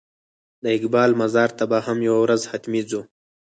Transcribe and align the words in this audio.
د 0.63 0.65
اقبال 0.77 1.11
مزار 1.21 1.49
ته 1.57 1.63
به 1.71 1.77
هم 1.85 1.97
یوه 2.07 2.19
ورځ 2.23 2.41
حتمي 2.51 2.81
ځو. 2.89 3.01